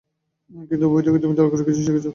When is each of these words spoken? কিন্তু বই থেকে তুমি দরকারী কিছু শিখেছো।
কিন্তু 0.69 0.85
বই 0.91 1.01
থেকে 1.05 1.19
তুমি 1.19 1.33
দরকারী 1.35 1.63
কিছু 1.67 1.81
শিখেছো। 1.81 2.09